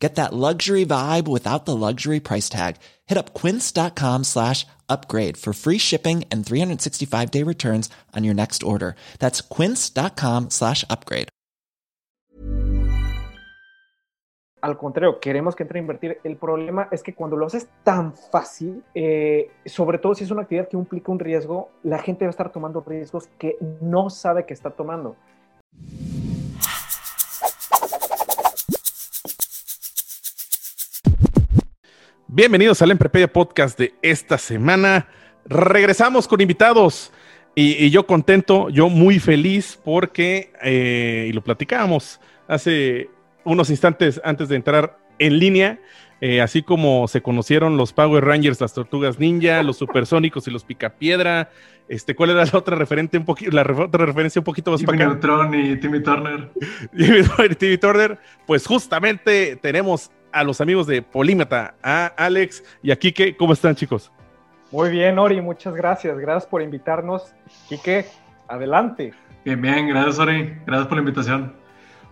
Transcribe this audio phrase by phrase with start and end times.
[0.00, 2.76] Get that luxury vibe without the luxury price tag.
[3.06, 8.62] Hit up quince.com slash upgrade for free shipping and 365 day returns on your next
[8.62, 8.96] order.
[9.18, 11.28] That's quince.com slash upgrade.
[14.62, 16.20] Al contrario, queremos que entre a invertir.
[16.22, 20.42] El problema es que cuando lo haces tan fácil, eh, sobre todo si es una
[20.42, 24.44] actividad que implica un riesgo, la gente va a estar tomando riesgos que no sabe
[24.44, 25.16] que está tomando.
[32.32, 35.08] Bienvenidos al Emprepedia Podcast de esta semana.
[35.46, 37.12] Regresamos con invitados
[37.56, 43.10] y, y yo contento, yo muy feliz porque, eh, y lo platicábamos hace
[43.42, 45.80] unos instantes antes de entrar en línea,
[46.20, 50.62] eh, así como se conocieron los Power Rangers, las Tortugas Ninja, los Supersónicos y los
[50.62, 51.50] Picapiedra.
[51.88, 54.98] Este, ¿Cuál era la otra referente un poquito, la otra referencia un poquito más Jimmy
[54.98, 55.14] para acá?
[55.14, 56.48] Neutron y Timmy Turner.
[56.96, 62.96] Jimmy Timmy Turner, pues justamente tenemos a los amigos de Polímata, a Alex y a
[62.96, 63.36] Kike.
[63.36, 64.10] ¿Cómo están, chicos?
[64.70, 66.16] Muy bien, Ori, muchas gracias.
[66.18, 67.34] Gracias por invitarnos.
[67.68, 68.06] Quique,
[68.48, 69.12] adelante.
[69.44, 70.54] Bien, bien, gracias, Ori.
[70.66, 71.60] Gracias por la invitación.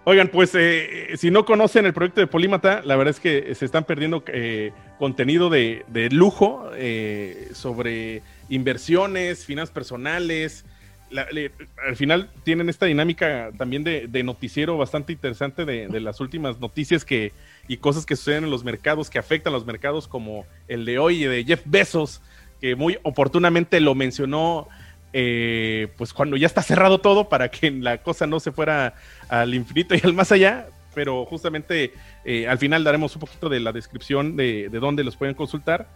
[0.05, 3.67] Oigan, pues eh, si no conocen el proyecto de Polímata, la verdad es que se
[3.67, 10.65] están perdiendo eh, contenido de, de lujo eh, sobre inversiones, finanzas personales.
[11.11, 11.53] La, le,
[11.87, 16.59] al final tienen esta dinámica también de, de noticiero bastante interesante de, de, las últimas
[16.59, 17.33] noticias que,
[17.69, 20.99] y cosas que suceden en los mercados, que afectan a los mercados, como el de
[20.99, 22.21] hoy de Jeff Bezos,
[22.61, 24.69] que muy oportunamente lo mencionó
[25.13, 28.95] eh, pues cuando ya está cerrado todo para que la cosa no se fuera
[29.29, 31.93] al infinito y al más allá, pero justamente
[32.25, 35.89] eh, al final daremos un poquito de la descripción de, de dónde los pueden consultar.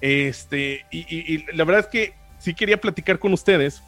[0.00, 3.82] Este, y, y, y, la verdad es que sí quería platicar con ustedes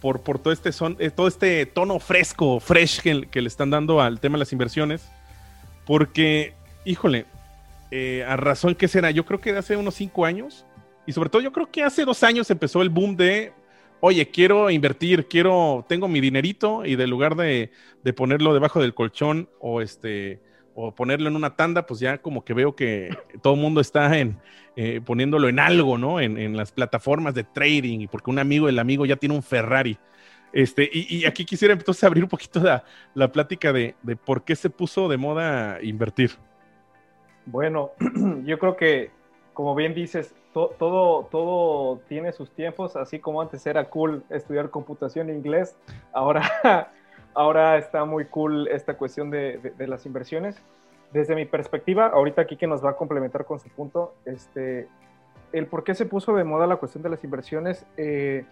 [0.00, 3.70] por, por todo, este son, eh, todo este tono fresco, fresh que, que, le están
[3.70, 5.06] dando al tema de las inversiones,
[5.84, 6.54] porque,
[6.84, 7.26] híjole,
[7.90, 10.64] eh, a razón que será, yo creo que hace unos cinco años,
[11.06, 13.52] y sobre todo yo creo que hace dos años empezó el boom de
[14.00, 17.70] oye, quiero invertir, quiero, tengo mi dinerito y de lugar de,
[18.02, 20.40] de, ponerlo debajo del colchón o este
[20.74, 23.10] o ponerlo en una tanda, pues ya como que veo que
[23.42, 24.38] todo el mundo está en,
[24.76, 26.20] eh, poniéndolo en algo, ¿no?
[26.20, 29.42] En, en, las plataformas de trading, y porque un amigo del amigo ya tiene un
[29.42, 29.98] Ferrari.
[30.52, 34.44] Este, y, y aquí quisiera entonces abrir un poquito la, la plática de, de por
[34.44, 36.30] qué se puso de moda invertir.
[37.46, 37.90] Bueno,
[38.44, 39.10] yo creo que,
[39.54, 44.70] como bien dices, to, todo, todo tiene sus tiempos, así como antes era cool estudiar
[44.70, 45.76] computación e inglés,
[46.12, 46.42] ahora,
[47.34, 50.62] ahora está muy cool esta cuestión de, de, las inversiones.
[51.12, 54.88] Desde mi perspectiva, ahorita aquí que nos va a complementar con su punto, este,
[55.52, 58.44] el por qué se puso de moda la cuestión de las inversiones eh,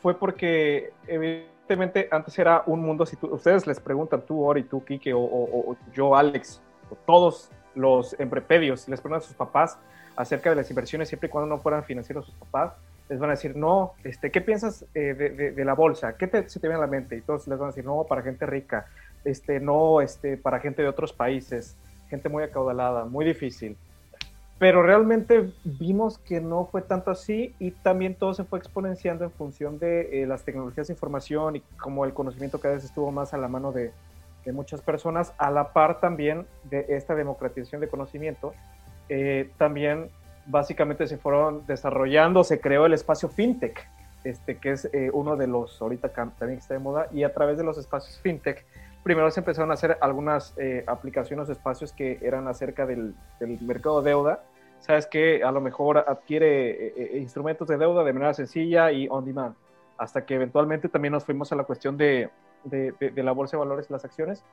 [0.00, 4.84] fue porque evidentemente antes era un mundo, si tú, ustedes les preguntan, tú, Ori, tú,
[4.84, 6.60] Kike, o, o, o yo, Alex,
[7.06, 9.78] todos los emprepedios, les preguntan a sus papás,
[10.16, 12.72] acerca de las inversiones siempre y cuando no fueran financieros sus papás,
[13.08, 16.16] les van a decir, no, este, ¿qué piensas eh, de, de, la bolsa?
[16.16, 17.16] ¿Qué te, se te viene a la mente?
[17.16, 18.86] Y todos les van a decir, no, para gente rica,
[19.24, 21.76] este, no, este, para gente de otros países,
[22.10, 23.76] gente muy acaudalada, muy difícil.
[24.58, 29.30] Pero realmente vimos que no fue tanto así y también todo se fue exponenciando en
[29.30, 33.32] función de eh, las tecnologías de información y como el conocimiento cada vez estuvo más
[33.32, 33.92] a la mano de,
[34.48, 38.54] de muchas personas, a la par también de esta democratización de conocimiento,
[39.10, 40.08] eh, también
[40.46, 43.86] básicamente se fueron desarrollando, se creó el espacio fintech,
[44.24, 47.58] este, que es eh, uno de los ahorita también está de moda, y a través
[47.58, 48.64] de los espacios fintech,
[49.02, 53.60] primero se empezaron a hacer algunas eh, aplicaciones o espacios que eran acerca del, del,
[53.60, 54.42] mercado de deuda.
[54.80, 59.26] Sabes que a lo mejor adquiere eh, instrumentos de deuda de manera sencilla y on
[59.26, 59.54] demand,
[59.98, 62.30] hasta que eventualmente también nos fuimos a la cuestión de,
[62.64, 64.44] de, de, de la bolsa de valores las acciones.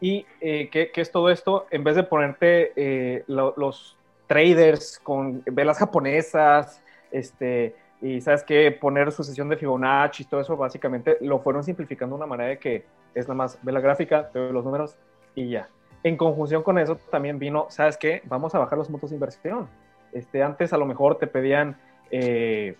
[0.00, 1.66] ¿Y eh, ¿qué, ¿qué, es todo esto?
[1.70, 8.70] En vez de ponerte eh, lo, los traders con velas japonesas, este, y sabes qué,
[8.72, 12.58] poner sucesión de Fibonacci y todo eso, básicamente lo fueron simplificando de una manera de
[12.58, 14.96] que es nada más ve la gráfica, te ve los números
[15.34, 15.68] y ya.
[16.02, 18.22] En conjunción con eso también vino, ¿sabes qué?
[18.24, 19.68] Vamos a bajar los montos de inversión.
[20.12, 21.76] Este, antes a lo mejor te pedían...
[22.10, 22.74] Eh,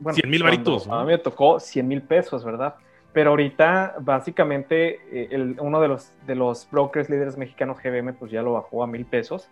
[0.00, 0.86] bueno, 100 mil varitos.
[0.88, 0.98] ¿no?
[0.98, 2.74] A mí me tocó 100 mil pesos, ¿verdad?
[3.16, 8.30] Pero ahorita básicamente eh, el, uno de los, de los brokers líderes mexicanos GBM pues
[8.30, 9.48] ya lo bajó a mil pesos.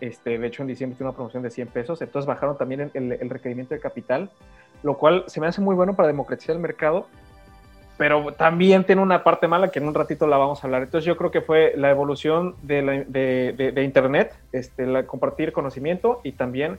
[0.00, 3.10] Este, de hecho, en diciembre tiene una promoción de 100 pesos, entonces bajaron también el,
[3.10, 4.30] el, requerimiento de capital,
[4.84, 7.08] lo cual se me hace muy bueno para democratizar el mercado,
[7.96, 10.84] pero también tiene una parte mala que en un ratito la vamos a hablar.
[10.84, 16.78] Entonces yo creo que fue la evolución de, Internet, este, la, compartir conocimiento y también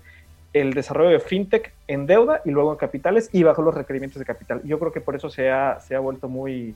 [0.54, 4.26] el desarrollo de fintech en deuda y luego en capitales y bajo los requerimientos de
[4.26, 4.62] capital.
[4.64, 6.76] Yo creo que por eso se ha, se ha vuelto muy,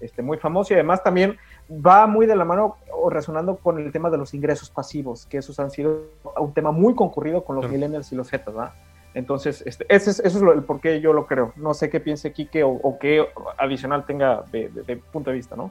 [0.00, 1.36] este, muy famoso y además también
[1.70, 5.38] va muy de la mano o resonando con el tema de los ingresos pasivos, que
[5.38, 6.02] esos han sido
[6.38, 8.72] un tema muy concurrido con los millennials y los Z, ¿verdad?
[9.14, 11.52] Entonces, este, ese es, eso es el por qué yo lo creo.
[11.56, 13.24] No sé qué piense Quique o, qué
[13.56, 15.70] adicional tenga de, punto de vista, ¿no?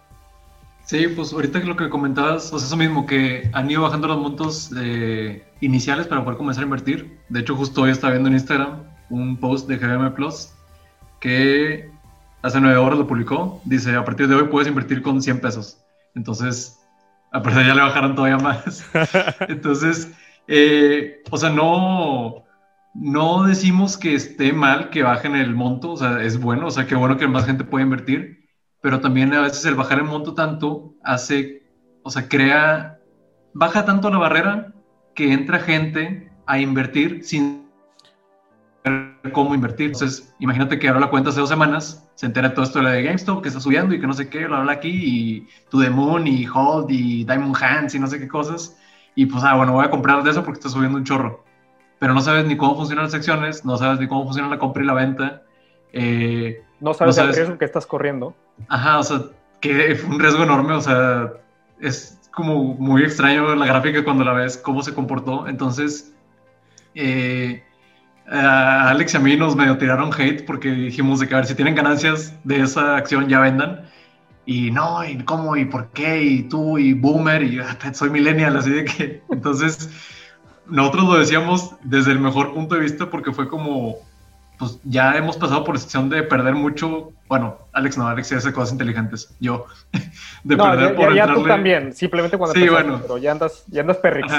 [0.83, 4.71] Sí, pues ahorita lo que comentabas, pues eso mismo, que han ido bajando los montos
[4.77, 7.19] eh, iniciales para poder comenzar a invertir.
[7.29, 10.49] De hecho, justo hoy estaba viendo en Instagram un post de GBM Plus
[11.21, 11.89] que
[12.41, 13.61] hace nueve horas lo publicó.
[13.63, 15.77] Dice, a partir de hoy puedes invertir con 100 pesos.
[16.15, 16.79] Entonces,
[17.31, 18.85] a partir de ya le bajaron todavía más.
[19.47, 20.11] Entonces,
[20.47, 22.43] eh, o sea, no
[22.93, 26.85] no decimos que esté mal que bajen el monto, o sea, es bueno, o sea,
[26.85, 28.42] que bueno que más gente pueda invertir,
[28.83, 31.63] pero también a veces el bajar el monto tanto hace,
[32.03, 32.99] o sea, crea,
[33.53, 34.73] baja tanto la barrera
[35.15, 37.67] que entra gente a invertir sin
[38.83, 39.87] saber cómo invertir.
[39.87, 42.91] Entonces, imagínate que ahora la cuenta hace dos semanas, se entera todo esto de la
[42.91, 45.79] de GameStop, que está subiendo y que no sé qué, lo habla aquí, y To
[45.79, 48.77] The Moon, y Hold, y Diamond Hands, y no sé qué cosas,
[49.15, 51.43] y pues, ah, bueno, voy a comprar de eso porque está subiendo un chorro
[52.03, 54.83] pero no sabes ni cómo funcionan las acciones, no sabes ni cómo funciona la compra
[54.83, 55.43] y la venta.
[55.93, 58.35] Eh, no, sabes el riesgo que estás corriendo.
[58.67, 59.21] Ajá, o sea,
[59.61, 61.33] que fue un riesgo enorme, o sea,
[61.79, 65.47] es como muy extraño la gráfica cuando la ves, cómo se comportó.
[65.47, 66.13] Entonces,
[66.95, 67.63] eh,
[68.27, 71.45] a Alex y a mí nos medio tiraron hate porque dijimos de que a ver
[71.45, 73.85] si tienen ganancias de esa acción ya vendan.
[74.45, 78.57] Y no, y cómo, y por qué, y tú, y boomer, y ah, soy millennial,
[78.57, 79.23] así de que.
[79.29, 79.89] Entonces
[80.67, 83.97] nosotros lo decíamos desde el mejor punto de vista porque fue como,
[84.63, 88.53] pues ya hemos pasado por la sección de perder mucho, bueno, Alex no, Alex hace
[88.53, 89.65] cosas inteligentes, yo,
[90.43, 92.99] de perder por ya, tú también, simplemente cuando sí, bueno.
[93.01, 94.31] pero ya andas, ya andas perrix.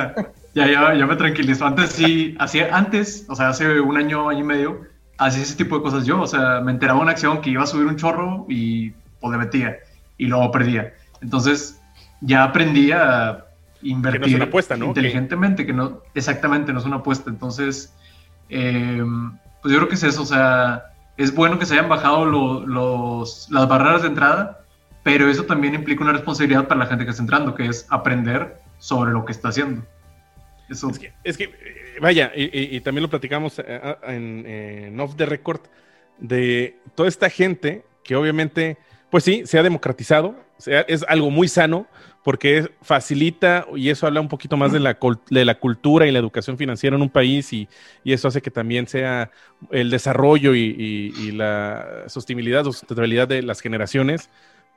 [0.54, 1.66] Ya, ya, ya me tranquilizo.
[1.66, 4.80] Antes sí, hacía, antes, o sea, hace un año, año y medio,
[5.18, 7.66] hacía ese tipo de cosas yo, o sea, me enteraba una acción que iba a
[7.66, 8.90] subir un chorro y
[9.20, 9.76] pues le metía
[10.16, 10.94] y luego perdía.
[11.20, 11.82] Entonces,
[12.20, 13.44] ya aprendí a
[13.82, 14.86] invertir no es una apuesta, ¿no?
[14.86, 17.30] inteligentemente, que no, exactamente, no es una apuesta.
[17.30, 17.94] Entonces,
[18.48, 22.26] em, pues yo creo que es eso, o sea, es bueno que se hayan bajado
[22.26, 24.60] los, las barreras de entrada,
[25.02, 28.60] pero eso también implica una responsabilidad para la gente que está entrando, que es aprender
[28.76, 29.82] sobre lo que está haciendo.
[30.68, 30.90] Eso.
[31.24, 35.62] Es que, eh, vaya, y, también lo platicamos eh, en, en Off the Record,
[36.18, 38.76] de toda esta gente que obviamente,
[39.08, 41.86] pues sí, se ha democratizado, es algo muy sano,
[42.24, 44.98] porque facilita y eso habla un poquito más de la,
[45.30, 47.68] de la cultura y la educación financiera en un país y,
[48.04, 49.30] eso hace que también sea
[49.70, 54.30] el desarrollo y, la sostenibilidad o sustentabilidad de las generaciones.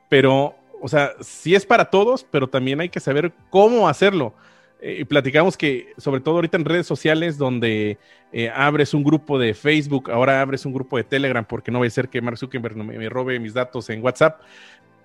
[0.10, 4.34] Pero, o sea, sí es para todos, pero también hay que saber cómo hacerlo.
[4.82, 7.98] Eh, y platicamos que, sobre todo ahorita en redes sociales, donde
[8.34, 11.86] eh, abres un grupo de Facebook, ahora abres un grupo de Telegram, porque no va
[11.86, 14.42] a ser que Mark Zuckerberg me robe mis datos en WhatsApp.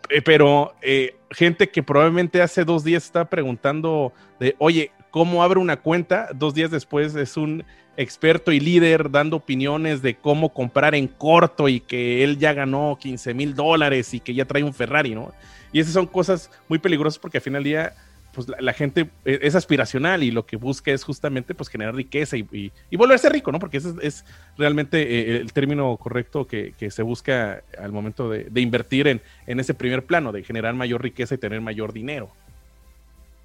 [0.08, 5.58] Eh, pero eh, gente que probablemente hace dos días está preguntando de, oye, ¿cómo abre
[5.58, 6.28] una cuenta?
[6.34, 7.64] Dos días después es un
[7.96, 12.96] experto y líder dando opiniones de cómo comprar en corto y que él ya ganó
[13.00, 15.32] 15 mil dólares y que ya trae un Ferrari, ¿no?
[15.72, 17.94] Y esas son cosas muy peligrosas porque al final del día
[18.34, 22.36] pues la, gente e, es aspiracional y lo que busca es justamente pues generar riqueza
[22.36, 23.58] y, volverse rico, ¿no?
[23.58, 24.24] Porque ese es,
[24.56, 29.74] realmente eh, el término correcto que, se busca al momento de, invertir en, en, ese
[29.74, 32.30] primer plano, de generar mayor riqueza y tener mayor dinero.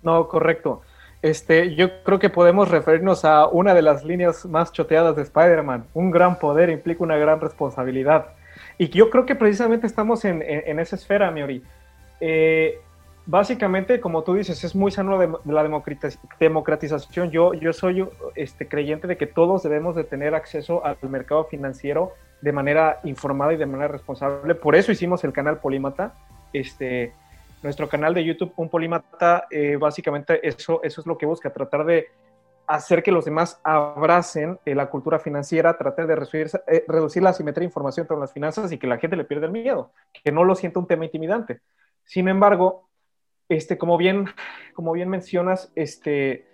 [0.04, 0.82] No, correcto.
[1.22, 5.86] Este, yo creo que podemos referirnos a una de las líneas más choteadas de Spider-Man.
[5.94, 8.28] Un gran poder implica una gran responsabilidad.
[8.78, 11.64] Y yo creo que precisamente estamos en, en, esa esfera, Miori.
[12.20, 12.80] Eh,
[13.28, 15.64] básicamente, como tú dices, es muy sano de, la
[16.40, 17.30] democratización.
[17.30, 22.14] Yo, yo soy este, creyente de que todos debemos de tener acceso al mercado financiero
[22.42, 24.56] de manera informada y de manera responsable.
[24.56, 26.14] Por eso hicimos el canal Polímata.
[26.54, 27.14] Este,
[27.62, 31.86] nuestro canal de YouTube, Un Polímata, eh, básicamente eso, eso es lo que busca, tratar
[31.86, 32.08] de
[32.66, 37.30] hacer que los demás abracen eh, la cultura financiera, tratar de reducir, eh, reducir la
[37.30, 39.92] asimetría de información entre las finanzas y que la gente le pierda el miedo,
[40.24, 41.62] que no lo sienta un tema intimidante.
[42.04, 42.87] Sin embargo,
[43.50, 44.26] este, como bien,
[44.74, 46.46] como bien mencionas, este,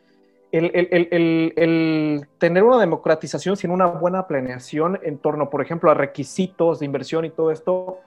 [0.52, 6.86] el, tener una democratización sin una buena planeación en torno, por ejemplo, a requisitos de
[6.86, 8.00] inversión y todo esto,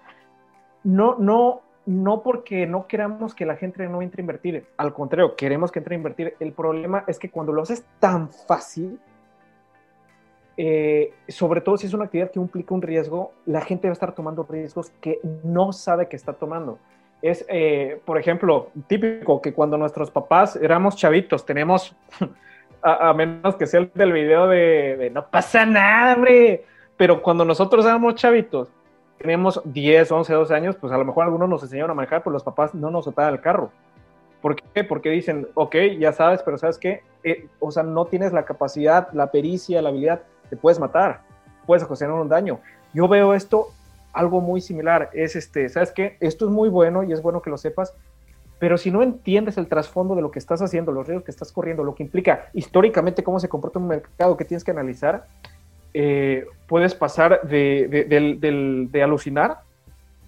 [0.85, 5.35] no, no, no porque no queramos que la gente no entre a invertir, al contrario,
[5.35, 6.37] queremos que entre a invertir.
[6.39, 9.01] El problema es que cuando lo haces tan fácil,
[10.57, 13.95] eh, sobre todo si es una actividad que implica un riesgo, la gente va a
[13.95, 16.79] estar tomando riesgos que no sabe que está tomando.
[17.27, 21.93] Es, eh, por ejemplo, típico que cuando nuestros papás éramos chavitos, tenemos,
[22.83, 26.65] a, menos que sea el del video de, no pasa nada, hombre,
[26.97, 28.69] pero cuando nosotros éramos chavitos,
[29.19, 32.33] tenemos 10, 11, 12 años, pues a lo mejor algunos nos enseñaron a manejar, pero
[32.33, 33.73] los papás no nos soltaban el carro.
[34.41, 34.85] ¿Por qué?
[34.85, 37.03] Porque dicen, ok, ya sabes, pero ¿sabes qué?
[37.25, 41.23] Eh, o sea, no tienes la capacidad, la pericia, la habilidad te puedes matar,
[41.67, 42.61] puedes ocasionar un daño.
[42.93, 43.73] Yo veo esto
[44.17, 46.17] algo muy similar, es este, ¿sabes qué?
[46.21, 47.95] Esto es muy bueno y es bueno que lo sepas,
[48.59, 51.53] pero si no entiendes el trasfondo de lo que estás haciendo, los riesgos que estás
[51.53, 55.27] corriendo, lo que implica históricamente cómo se comporta un mercado que tienes que analizar,
[55.93, 59.61] eh, puedes pasar de, de, alucinar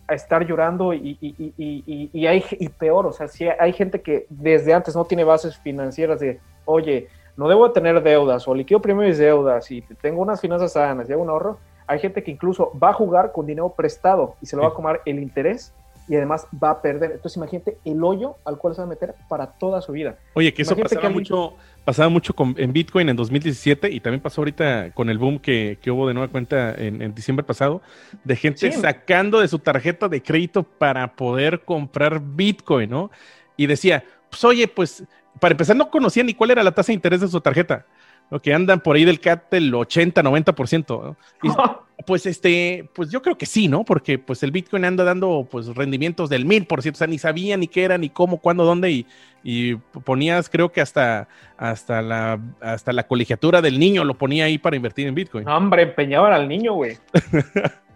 [0.06, 4.02] a estar llorando y, y, y, y, hay, y peor, o sea, si hay gente
[4.02, 8.80] que desde antes no tiene bases financieras de, oye, no debo tener deudas o liquido
[8.80, 12.30] primero mis deudas y tengo unas finanzas sanas y hago un ahorro, hay gente que
[12.30, 15.72] incluso va a jugar con dinero prestado y se lo va a comer el interés
[16.08, 17.12] y además va a perder.
[17.12, 20.16] Entonces imagínate el hoyo al cual se va a meter para toda su vida.
[20.34, 21.54] Oye, que eso pasaba, mucho,
[21.84, 25.78] pasaba mucho con, en Bitcoin en 2017 y también pasó ahorita con el boom que,
[25.86, 27.82] hubo de nueva cuenta en, diciembre pasado,
[28.24, 33.10] de gente sacando de su tarjeta de crédito para poder comprar Bitcoin, ¿no?
[33.56, 35.04] Y decía, pues oye, pues
[35.40, 37.86] para empezar, no conocían ni cuál era la tasa de interés de su tarjeta.
[38.30, 41.16] Lo que andan por ahí del CAT del 80, 90%.
[42.06, 43.84] pues este, pues yo creo que sí, ¿no?
[43.84, 47.68] Porque pues el Bitcoin anda dando pues rendimientos del 1000%, o sea, ni sabían ni
[47.68, 49.06] qué era, ni cómo, cuándo, dónde, y,
[49.42, 54.58] y ponías, creo que hasta, hasta, la, hasta la colegiatura del niño lo ponía ahí
[54.58, 55.48] para invertir en Bitcoin.
[55.48, 56.96] hombre, empeñaban al niño, güey.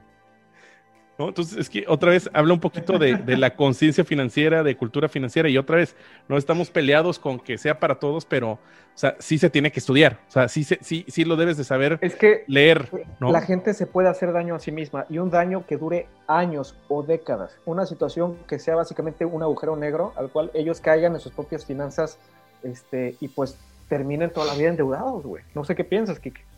[1.29, 5.49] Entonces, es que otra vez habla un poquito de, la conciencia financiera, de cultura financiera,
[5.49, 5.97] y otra vez,
[6.29, 8.59] no estamos peleados con que sea para todos, pero, o
[8.95, 11.99] sea, sí se tiene que estudiar, o sea, sí, sí, sí lo debes de saber
[12.01, 12.89] es que leer.
[13.21, 16.77] La gente se puede hacer daño a sí misma, y un daño que dure años
[16.89, 21.21] o décadas, una situación que sea básicamente un agujero negro al cual ellos caigan en
[21.21, 22.19] sus propias finanzas,
[22.63, 25.45] este, y pues terminen toda la vida endeudados, güey.
[25.55, 26.52] No sé qué piensas, Kike.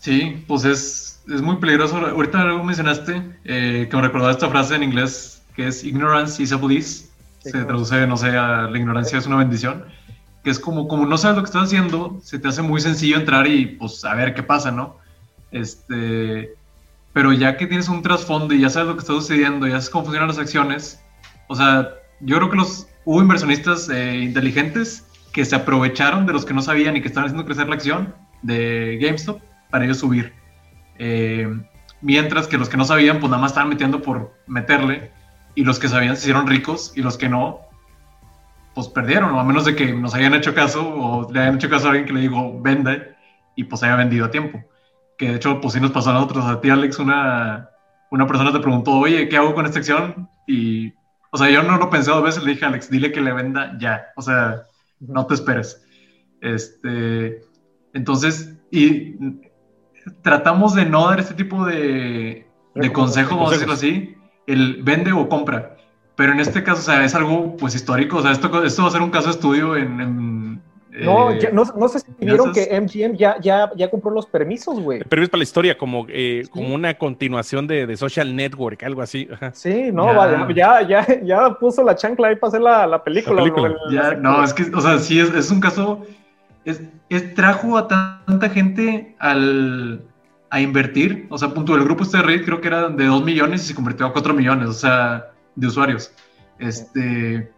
[0.00, 1.96] Sí, pues es, es muy peligroso.
[1.96, 6.52] Ahorita algo mencionaste eh, que me recordaba esta frase en inglés que es ignorance is
[6.52, 7.10] a bliss.
[7.40, 9.84] se traduce, no sé, a la ignorancia es una bendición.
[10.44, 13.16] Que es como, como no sabes lo que estás haciendo, se te hace muy sencillo
[13.16, 14.98] entrar y pues a ver qué pasa, ¿no?
[15.50, 16.54] Este,
[17.12, 19.90] pero ya que tienes un trasfondo y ya sabes lo que está sucediendo, ya sabes
[19.90, 21.00] cómo funcionan las acciones,
[21.48, 21.88] o sea,
[22.20, 26.62] yo creo que los hubo inversionistas eh, inteligentes que se aprovecharon de los que no
[26.62, 30.32] sabían y que estaban haciendo crecer la acción de GameStop para ellos subir.
[30.98, 31.48] Eh,
[32.00, 35.10] mientras que los que no sabían, pues nada más estaban metiendo por meterle,
[35.54, 37.60] y los que sabían se hicieron ricos, y los que no,
[38.74, 41.70] pues perdieron, o a menos de que nos hayan hecho caso, o le hayan hecho
[41.70, 43.14] caso a alguien que le dijo, vende,
[43.54, 44.62] y pues haya vendido a tiempo.
[45.16, 47.70] Que de hecho, pues sí nos pasó a nosotros, a ti Alex, una,
[48.10, 50.28] una persona te preguntó, oye, ¿qué hago con esta acción?
[50.46, 50.92] Y,
[51.30, 53.76] o sea, yo no lo pensé dos veces, le dije, Alex, dile que le venda
[53.80, 54.62] ya, o sea,
[55.00, 55.82] no te esperes.
[56.42, 57.40] Este,
[57.94, 59.16] entonces, y
[60.22, 65.12] tratamos de no dar este tipo de, de consejos, vamos a decirlo así, el vende
[65.12, 65.76] o compra.
[66.16, 68.88] Pero en este caso, o sea, es algo pues histórico, o sea, esto, esto va
[68.88, 70.62] a ser un caso de estudio en...
[70.90, 74.80] no, eh, no, no, sé si vieron que MGM ya, ya, ya compró los permisos,
[74.80, 75.04] güey.
[75.04, 79.28] Permisos para la historia, como, eh, como una continuación de, de, Social Network, algo así.
[79.52, 80.10] Sí, no,
[80.54, 80.80] ya.
[80.88, 83.44] ya, ya, puso la chancla ahí para hacer la, la película.
[83.90, 86.02] ya, no, es que, o sea, sí, es, es un caso
[86.66, 90.02] es, trajo a tanta gente al,
[90.50, 91.26] a invertir.
[91.30, 93.68] O sea, punto del grupo este de Reddit creo que era de 2 millones y
[93.68, 96.12] se convirtió a 4 millones, o sea, de usuarios.
[96.58, 97.50] Este,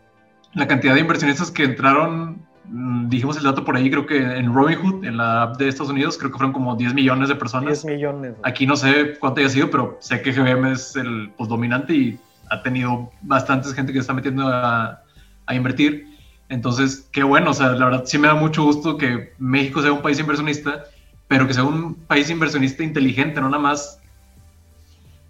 [0.55, 4.53] la cantidad de inversionistas que entraron, mm, dijimos el dato por ahí, creo que en
[4.53, 7.83] Robinhood, en la app de Estados Unidos, creo que fueron como 10 millones de personas.
[7.83, 8.35] 10 millones.
[8.43, 12.19] Aquí no sé cuánto haya sido, pero sé que GBM es el pues, dominante y
[12.51, 15.03] ha tenido bastantes gente que se está metiendo a,
[15.47, 16.18] a invertir.
[16.49, 19.93] Entonces, qué bueno, o sea, la verdad sí me da mucho gusto que México sea
[19.93, 20.85] un país inversionista,
[21.27, 24.01] pero que sea un país inversionista inteligente, no nada más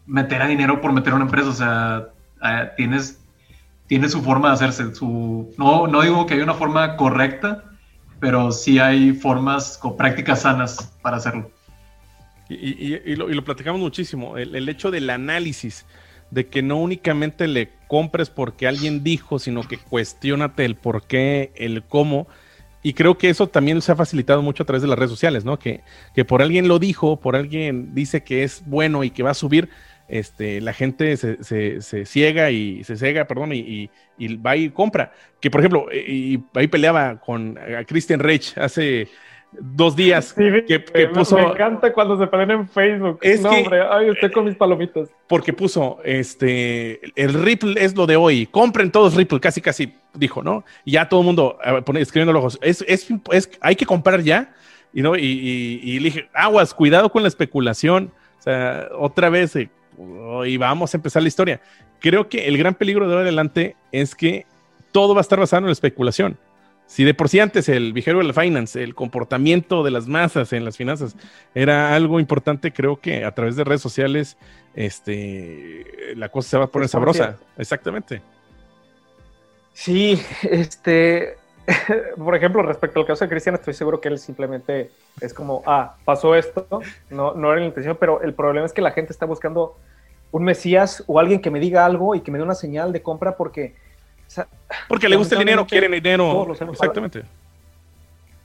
[0.07, 2.09] meter dinero por meter a una empresa, o sea,
[2.43, 3.21] eh, tienes,
[3.89, 7.65] tienes su forma de hacerse, su, no, no digo que hay una forma correcta,
[8.21, 11.51] pero sí hay formas con prácticas sanas para hacerlo.
[12.49, 15.85] Y, lo, platicamos muchísimo, el, el hecho del análisis
[16.31, 21.53] de que no únicamente le compres porque alguien dijo, sino que cuestionate el por qué,
[21.57, 22.29] el cómo.
[22.81, 25.45] Y creo que eso también se ha facilitado mucho a través de las redes sociales,
[25.45, 25.59] ¿no?
[25.59, 25.81] Que,
[26.15, 29.35] que por alguien lo dijo, por alguien dice que es bueno y que va a
[29.35, 29.69] subir,
[30.09, 33.91] este, la gente se, se, ciega y se cega, perdón, y,
[34.37, 35.13] va y compra.
[35.41, 39.09] Que por ejemplo, y, ahí peleaba con Christian Reich hace
[39.53, 41.37] dos días que, puso.
[41.37, 43.19] Me encanta cuando se ponen en Facebook.
[43.23, 45.09] Es no, hombre, ay, estoy con mis palomitas.
[45.27, 48.47] Porque puso, este, el Ripple es lo de hoy.
[48.47, 50.65] Compren todos Ripple, casi, casi dijo, ¿no?
[50.85, 51.59] Y ya todo el mundo
[51.95, 52.59] escribiendo los ojos.
[52.63, 54.55] Es, es, es, hay que comprar ya.
[54.93, 55.17] Y, ¿no?
[55.17, 55.21] y,
[55.83, 58.13] y, le dije, aguas, cuidado con la especulación.
[58.39, 59.71] O sea, otra vez, eh,
[60.47, 61.61] y vamos a empezar la historia.
[62.01, 64.47] Creo que el gran peligro de ahora adelante es que
[64.93, 66.39] todo va a estar basado en la especulación.
[66.89, 70.79] Si de por sí antes el behavioral finance, el comportamiento de las masas en las
[70.79, 71.15] finanzas
[71.55, 74.39] era algo importante, creo que a través de redes sociales
[74.75, 77.37] este, la cosa se va a poner sabrosa.
[77.59, 78.23] Exactamente.
[79.75, 80.19] Sí,
[80.51, 81.37] este,
[82.17, 84.91] por ejemplo, respecto al caso de Cristian, estoy seguro que él simplemente
[85.21, 86.67] es como, ah, pasó esto,
[87.11, 89.77] no, no era la intención, pero el problema es que la gente está buscando
[90.31, 93.03] un Mesías o alguien que me diga algo y que me dé una señal de
[93.03, 93.75] compra porque
[94.89, 96.47] porque le gusta el dinero, quieren dinero.
[96.53, 97.23] Exactamente.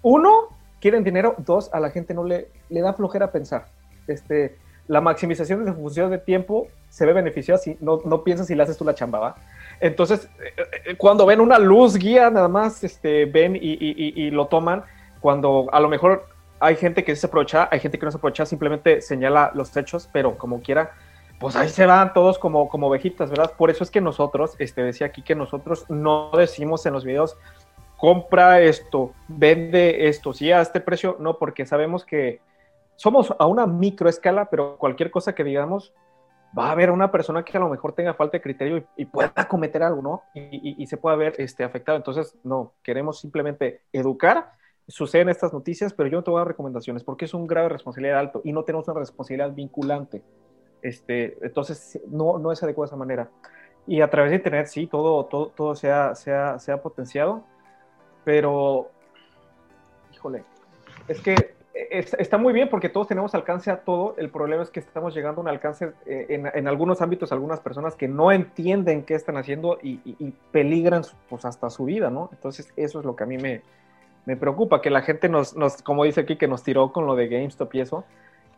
[0.02, 0.50] Uno,
[0.80, 1.36] quieren dinero.
[1.38, 3.68] Dos, a la gente no le, le da flojera pensar.
[4.08, 8.48] Este, la maximización de la función de tiempo se ve beneficiosa si no, no piensas
[8.48, 9.36] si le haces tú la chamba,
[9.80, 10.54] Entonces, eh,
[10.86, 14.84] eh, cuando ven una luz guía, nada más este, ven y, lo toman.
[15.20, 16.28] Cuando a lo mejor
[16.60, 20.10] hay gente que se aprovecha, hay gente que no se aprovecha, simplemente señala los hechos,
[20.12, 20.92] pero como quiera,
[21.44, 23.52] pues ahí se van todos como, como ovejitas, ¿verdad?
[23.58, 27.36] Por eso es que nosotros, este, decía aquí que nosotros no decimos en los videos,
[27.98, 32.40] compra esto, vende esto, sí, a este precio, no, porque sabemos que
[32.96, 35.94] somos a una micro escala, pero cualquier cosa que digamos,
[36.58, 39.46] va a haber una persona que a lo mejor tenga falta de criterio y, pueda
[39.46, 40.24] cometer algo, ¿no?
[40.34, 41.98] Y, se pueda ver este, afectado.
[41.98, 44.54] Entonces, no, queremos simplemente educar.
[44.88, 47.68] Suceden estas noticias, pero yo no te voy a dar recomendaciones porque es un grave
[47.68, 50.24] responsabilidad alto y no tenemos una responsabilidad vinculante.
[50.84, 53.30] Este, entonces, no, no es adecuado de esa manera.
[53.88, 57.44] Y a través de Internet, sí, todo, todo, todo se, ha, se, potenciado,
[58.24, 58.92] pero,
[60.14, 60.44] híjole,
[61.08, 61.36] es que
[61.74, 64.16] está muy bien porque todos tenemos alcance a todo.
[64.18, 67.60] El problema es que estamos llegando a un alcance eh, en, en, algunos ámbitos, algunas
[67.60, 72.30] personas que no entienden qué están haciendo y, y, peligran pues, hasta su vida, ¿no?
[72.32, 73.64] Entonces, eso es lo que a mí me,
[74.26, 77.16] me preocupa, que la gente nos, nos, como dice aquí, que nos tiró con lo
[77.16, 78.06] de GameStop y eso.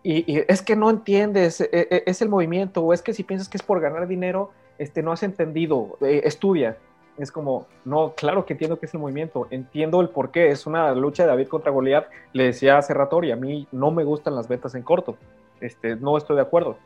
[0.07, 3.49] Y, es que no entiendes, e, e, es, el movimiento, o es que si piensas
[3.49, 6.77] que es por ganar dinero, este, no has entendido, eh, estudia.
[7.17, 10.67] Es como, no, claro que entiendo que es el movimiento, entiendo el por qué, es
[10.67, 14.03] una lucha de David contra Goliat, le decía hace rato, y a mí no me
[14.03, 15.17] gustan las ventas en corto,
[15.59, 16.77] este, no estoy de acuerdo.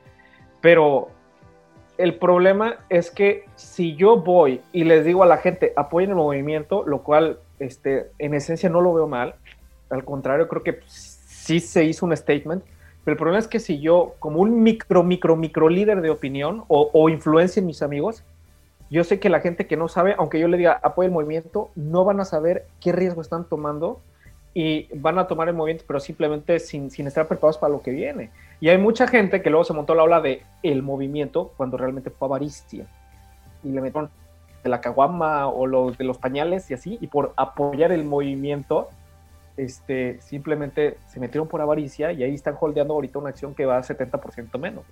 [0.61, 1.09] Pero
[1.97, 6.15] el problema es que si yo voy y les digo a la gente, apoyen el
[6.15, 9.35] movimiento, lo cual este, en esencia no lo veo mal,
[9.89, 12.63] al contrario, creo que sí se hizo un statement,
[13.03, 16.63] pero el problema es que si yo, como un micro, micro, micro líder de opinión
[16.67, 18.23] o, influencia en mis amigos,
[18.89, 21.69] yo sé que la gente que no sabe, aunque yo le diga apoya el movimiento,
[21.75, 23.99] no van a saber qué riesgo están tomando
[24.53, 27.91] y van a tomar el movimiento, pero simplemente sin, sin estar preparados para lo que
[27.91, 28.31] viene.
[28.59, 32.09] Y hay mucha gente que luego se montó la ola de el movimiento cuando realmente
[32.09, 32.85] fue avaricia.
[33.63, 34.09] Y le metieron
[34.63, 38.89] de la caguama o de los pañales y así, y por apoyar el movimiento
[39.59, 43.77] este, simplemente se metieron por avaricia y ahí están holdeando ahorita una acción que va
[43.77, 44.85] a 70% menos.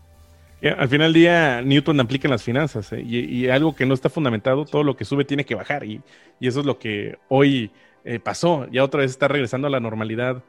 [0.62, 3.02] al final del día, Newton aplica en las finanzas ¿eh?
[3.02, 6.02] y, algo que no está fundamentado, todo lo que sube tiene que bajar y,
[6.42, 7.72] eso es lo que hoy
[8.04, 8.68] eh, pasó.
[8.70, 10.44] Ya otra vez está regresando a la normalidad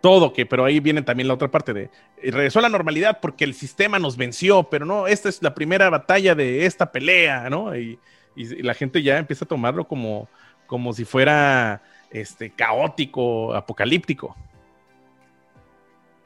[0.00, 1.90] todo, que, pero ahí viene también la otra parte de,
[2.22, 5.54] eh, regresó a la normalidad porque el sistema nos venció, pero no, esta es la
[5.54, 7.76] primera batalla de esta pelea, ¿no?
[7.76, 7.98] Y,
[8.36, 10.28] y la gente ya empieza a tomarlo como,
[10.66, 14.36] como si fuera este, caótico, apocalíptico.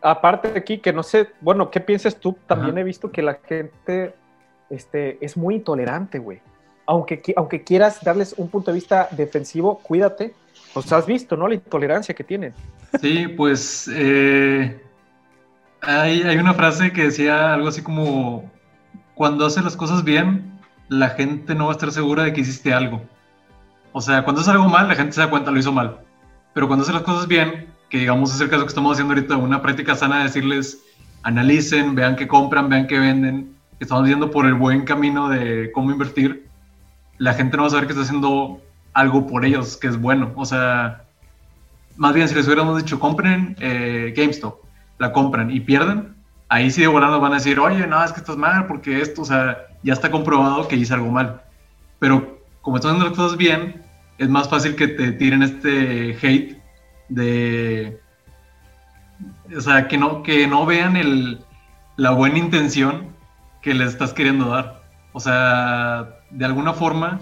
[0.00, 2.36] Aparte de aquí, que no sé, bueno, ¿qué piensas tú?
[2.46, 4.14] También he visto que la gente
[4.68, 6.40] este, es muy intolerante, güey.
[6.86, 10.34] Aunque, aunque quieras darles un punto de vista defensivo, cuídate.
[10.74, 11.48] Pues has visto, ¿no?
[11.48, 12.52] La intolerancia que tienen.
[13.00, 14.78] Sí, pues eh,
[15.80, 18.50] hay, hay una frase que decía algo así como,
[19.14, 22.74] cuando haces las cosas bien, la gente no va a estar segura de que hiciste
[22.74, 23.00] algo.
[23.96, 25.98] O sea, cuando hace algo mal, la gente se da cuenta, lo hizo mal.
[26.52, 29.36] Pero cuando hace las cosas bien, que digamos es el caso que estamos haciendo ahorita,
[29.36, 30.82] una práctica sana de decirles,
[31.22, 35.92] analicen, vean qué compran, vean qué venden, estamos yendo por el buen camino de cómo
[35.92, 36.48] invertir,
[37.18, 38.60] la gente no va a saber que está haciendo
[38.94, 40.32] algo por ellos, que es bueno.
[40.34, 41.04] O sea,
[41.96, 44.56] más bien si les hubiéramos dicho, compren eh, GameStop,
[44.98, 46.16] la compran y pierden,
[46.48, 49.22] ahí sí de volando van a decir, oye, no, es que estás mal porque esto,
[49.22, 51.42] o sea, ya está comprobado que hice algo mal.
[52.00, 53.83] Pero como están haciendo las cosas bien,
[54.18, 56.58] es más fácil que te tiren este hate
[57.08, 58.00] de...
[59.56, 61.40] O sea, que no, que no vean el,
[61.96, 63.08] la buena intención
[63.62, 64.82] que les estás queriendo dar.
[65.12, 67.20] O sea, de alguna forma,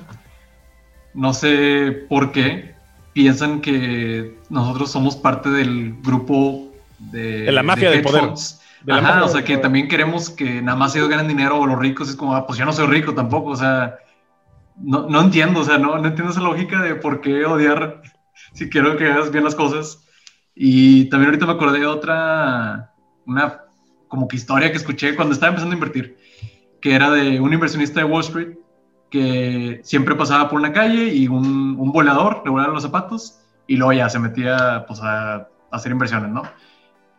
[1.14, 2.74] no sé por qué,
[3.12, 8.30] piensan que nosotros somos parte del grupo de, de la mafia del poder.
[8.82, 11.78] De Ajá, o sea, que también queremos que nada más ellos ganen dinero o los
[11.78, 13.96] ricos es como, ah, pues yo no soy rico tampoco, o sea,
[14.76, 18.02] no, no entiendo, o sea, no, no entiendo esa lógica de por qué odiar
[18.52, 20.06] si quiero que hagas bien las cosas.
[20.54, 22.92] Y también ahorita me acordé de otra,
[23.26, 23.60] una
[24.08, 26.18] como que historia que escuché cuando estaba empezando a invertir,
[26.80, 28.58] que era de un inversionista de Wall Street
[29.10, 33.76] que siempre pasaba por una calle y un, un volador le volaba los zapatos y
[33.76, 36.42] luego ya se metía pues, a, a hacer inversiones, ¿no?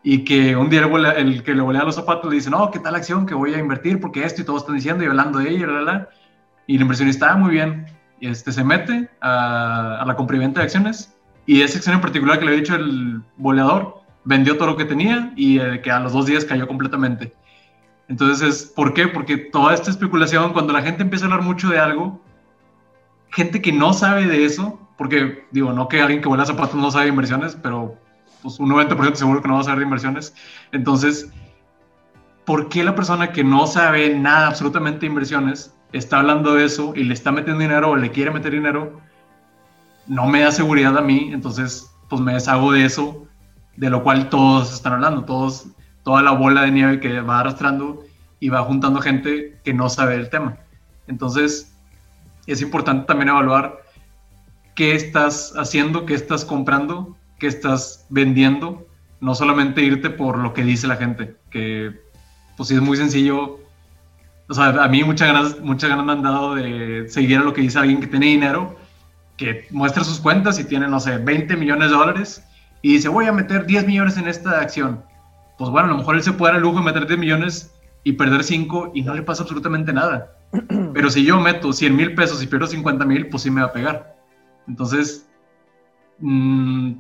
[0.04, 0.82] Y que un día
[1.18, 3.60] el, que le volea los zapatos le dice, no, ¿qué tal acción que voy a
[3.60, 4.00] invertir?
[4.02, 6.10] Porque esto y todos están diciendo y hablando de ella, bla,
[6.68, 7.86] y el inversionista, ah, muy bien,
[8.22, 11.14] este, se mete a, a la compra y venta de acciones
[11.46, 14.86] y esa acción en particular que le he dicho el boleador, vendió todo lo que
[14.86, 17.34] tenía y eh, que a los dos días cayó completamente.
[18.08, 19.08] Entonces, ¿por qué?
[19.08, 22.22] Porque toda esta especulación, cuando la gente empieza a hablar mucho de algo,
[23.30, 26.92] gente que no sabe de eso, porque digo, no que alguien que vuela zapatos no
[26.92, 27.98] sabe de inversiones, pero
[28.42, 30.36] pues un 90% seguro que no va a saber de inversiones.
[30.72, 31.32] Entonces,
[32.46, 36.94] ¿por qué la persona que no sabe nada absolutamente de inversiones está hablando de eso
[36.96, 39.00] y le está metiendo dinero o le quiere meter dinero?
[40.08, 43.26] No me da seguridad a mí, entonces pues me deshago de eso,
[43.78, 45.68] de lo cual todos están hablando, todos,
[46.04, 48.04] toda la bola de nieve que va arrastrando
[48.40, 50.58] y va juntando gente que no sabe el tema.
[51.08, 51.74] Entonces,
[52.46, 53.82] es importante también evaluar
[54.76, 58.88] qué estás haciendo, qué estás comprando que estás vendiendo,
[59.22, 62.02] no solamente irte por lo que dice la gente, que
[62.58, 63.60] pues sí es muy sencillo.
[64.50, 67.54] O sea, a mí muchas ganas, muchas ganas me han dado de seguir a lo
[67.54, 68.76] que dice alguien que tiene dinero,
[69.38, 72.44] que muestra sus cuentas y tiene, no sé, 20 millones de dólares
[72.82, 75.04] y dice, voy a meter 10 millones en esta acción.
[75.58, 77.74] Pues bueno, a lo mejor él se puede dar el lujo de meter 10 millones
[78.04, 80.36] y perder 5 y no le pasa absolutamente nada.
[80.94, 83.68] Pero si yo meto 100 mil pesos y pierdo 50 mil, pues sí me va
[83.68, 84.18] a pegar.
[84.68, 85.30] Entonces,
[86.20, 86.94] mmm,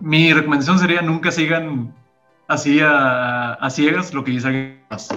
[0.00, 1.94] mi recomendación sería nunca sigan
[2.46, 5.08] así a, ciegas lo que dice alguien más.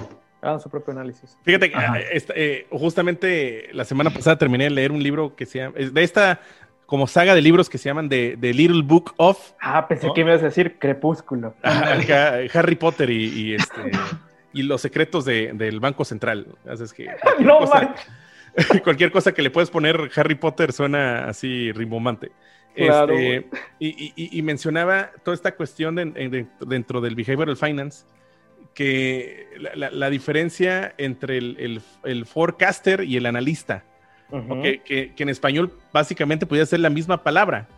[0.42, 1.38] Hagan su propio análisis.
[1.42, 5.60] Fíjate que eh, eh, justamente la semana pasada terminé de leer un libro que se
[5.60, 6.40] llama, de esta
[6.84, 9.52] como saga de libros que se llaman The, Little Book of.
[9.60, 11.54] Ah, pensé que me ibas a decir Crepúsculo.
[11.62, 13.92] Harry Potter y, este,
[14.52, 16.48] y los secretos del Banco Central.
[16.68, 17.06] Haces que
[17.40, 17.60] no,
[18.84, 22.32] cualquier cosa que le puedes poner Harry Potter suena así rimbombante.
[22.74, 25.94] Este, y, mencionaba toda esta cuestión
[26.60, 28.04] dentro del behavioral finance,
[28.74, 33.84] que la, diferencia entre el, forecaster y el analista,
[34.62, 37.68] que, en español básicamente podría ser la misma palabra,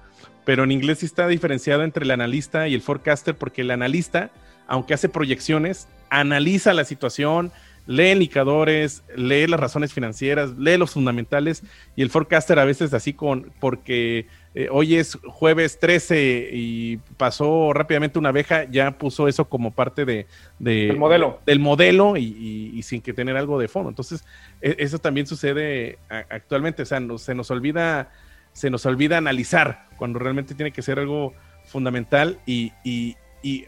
[0.44, 4.30] pero en inglés sí está diferenciado entre el analista y el forecaster, porque el analista,
[4.66, 7.50] aunque hace proyecciones, analiza la situación,
[7.86, 11.62] lee indicadores, lee las razones financieras, lee los fundamentales,
[11.96, 17.72] y el forecaster a veces así con, porque eh, hoy es jueves 13 y pasó
[17.72, 20.28] rápidamente una abeja, ya puso eso como parte de,
[20.60, 23.88] del modelo, del modelo y, sin que tener algo de fondo.
[23.88, 24.24] Entonces,
[24.60, 28.10] e, eso también sucede actualmente, o sea, se nos olvida,
[28.52, 32.72] se nos olvida analizar cuando realmente tiene que ser algo fundamental y,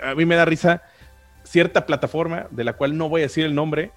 [0.00, 0.82] a mí me da risa
[1.42, 3.90] cierta plataforma de la cual no voy a decir el nombre,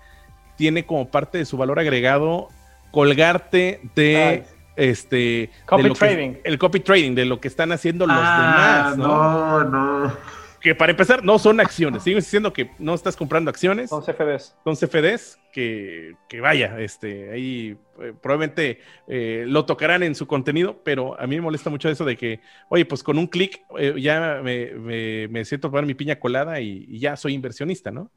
[0.58, 2.49] tiene como parte de su valor agregado
[2.91, 4.43] colgarte de
[4.80, 6.36] este copy trading.
[6.44, 8.98] el copy trading de lo que están haciendo los ah, demás.
[8.98, 9.63] ¿no?
[9.65, 10.13] no,
[10.62, 12.04] Que para empezar, no son acciones.
[12.04, 13.89] Sigo diciendo que no estás comprando acciones.
[13.89, 14.56] Son CFDs.
[14.63, 20.78] Son CFDs que, que vaya, este, ahí eh, probablemente eh, lo tocarán en su contenido,
[20.84, 22.39] pero a mí me molesta mucho eso de que,
[22.70, 27.00] oye, pues con un clic eh, ya me, me, siento para mi piña colada y,
[27.00, 28.12] ya soy inversionista, ¿no?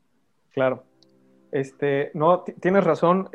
[0.51, 0.85] Claro.
[1.51, 3.29] Este, no, tienes razón.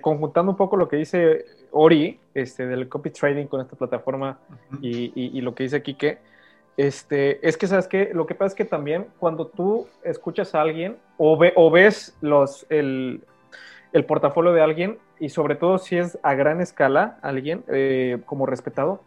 [0.00, 4.38] conjuntando un poco lo que dice Ori, este, del copy trading con esta plataforma
[4.80, 6.18] y, lo que dice Kike,
[6.76, 8.10] este, es que, ¿sabes qué?
[8.14, 12.16] Lo que pasa es que también cuando tú escuchas a alguien o, ve, o ves
[12.20, 13.22] los, el,
[14.06, 19.00] portafolio de alguien, y sobre todo si es a gran escala alguien eh, como respetado,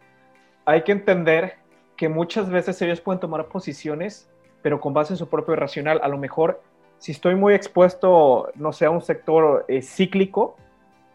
[0.64, 1.56] hay que entender
[1.96, 4.30] que muchas veces ellos pueden tomar posiciones,
[4.62, 6.00] pero con base en su propio racional.
[6.02, 6.62] A lo mejor,
[6.98, 10.56] si estoy muy expuesto, no sé, a un sector eh, cíclico,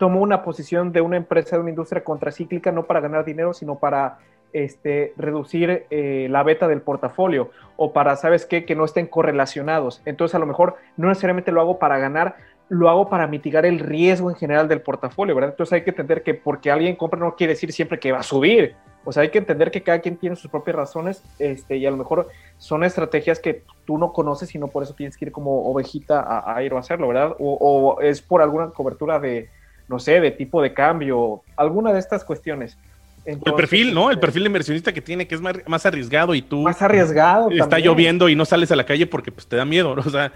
[0.04, 3.80] tomo una posición de una empresa, de una industria contracíclica, no para ganar dinero, sino
[3.80, 4.18] para
[4.52, 10.02] este, reducir eh, la beta del portafolio o para, ¿sabes qué?, que no estén correlacionados.
[10.04, 12.36] Entonces, a lo mejor no necesariamente lo hago para ganar,
[12.68, 15.52] lo hago para mitigar el riesgo en general del portafolio, ¿verdad?
[15.52, 18.24] Entonces hay que entender que porque alguien compra no quiere decir siempre que va a
[18.24, 18.76] subir.
[19.06, 21.92] O sea, hay que entender que cada quien tiene sus propias razones este, y a
[21.92, 25.32] lo mejor son estrategias que tú no conoces y no por eso tienes que ir
[25.32, 27.38] como ovejita a, ir a hacerlo, ¿verdad?
[27.40, 29.50] o es por alguna cobertura de,
[29.88, 32.78] no sé, de tipo de cambio, alguna de estas cuestiones.
[33.26, 34.10] el perfil, ¿no?
[34.10, 36.62] El este, perfil de inversionista que tiene, que es más, arriesgado y tú...
[36.62, 37.50] Más arriesgado.
[37.52, 40.32] Está lloviendo y no sales a la calle porque pues, te da miedo, O sea,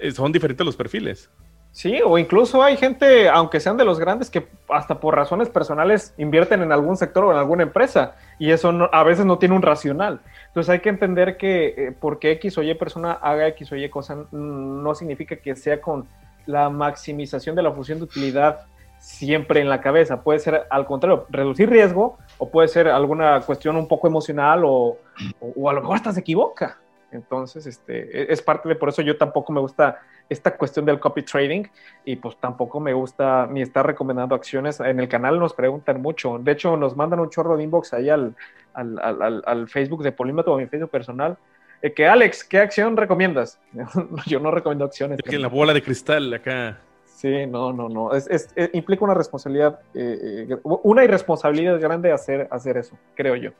[0.00, 1.30] eh, son diferentes los perfiles.
[1.74, 6.14] Sí, o incluso hay gente, aunque sean de los grandes, que hasta por razones personales
[6.18, 9.62] invierten en algún sector o en alguna empresa y eso a veces no tiene un
[9.62, 10.20] racional.
[10.46, 13.88] Entonces hay que entender que eh, porque X o Y persona haga X o Y
[13.88, 16.06] cosa no significa que sea con
[16.46, 18.66] la maximización de la función de utilidad
[19.04, 20.22] siempre en la cabeza.
[20.22, 24.96] Puede ser al contrario, reducir riesgo o puede ser alguna cuestión un poco emocional o,
[25.40, 26.78] o, a lo mejor hasta se equivoca.
[27.12, 30.98] Entonces, este, e, es parte de por eso yo tampoco me gusta esta cuestión del
[30.98, 31.64] copy trading
[32.06, 34.80] y pues tampoco me gusta ni estar recomendando acciones.
[34.80, 36.38] En el canal nos preguntan mucho.
[36.38, 38.34] De hecho, nos mandan un chorro de inbox ahí al,
[38.72, 41.36] al, al, Facebook de Polímetro o mi Facebook personal.
[41.82, 43.60] Eh, que Alex, ¿qué acción recomiendas?
[44.26, 45.18] yo no recomiendo acciones.
[45.22, 46.78] En la bola de cristal acá.
[47.14, 48.12] Sí, no, no, no.
[48.12, 53.50] Es, eh, implica una responsabilidad, eh, una irresponsabilidad grande hacer, hacer eso, creo yo.